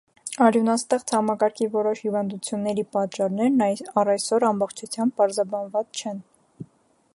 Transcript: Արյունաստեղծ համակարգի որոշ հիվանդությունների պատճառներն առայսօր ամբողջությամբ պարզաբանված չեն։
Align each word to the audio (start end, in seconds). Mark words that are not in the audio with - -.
Արյունաստեղծ 0.43 1.11
համակարգի 1.15 1.67
որոշ 1.75 2.01
հիվանդությունների 2.05 2.87
պատճառներն 2.97 3.63
առայսօր 4.03 4.49
ամբողջությամբ 4.49 5.17
պարզաբանված 5.21 6.03
չեն։ 6.05 6.27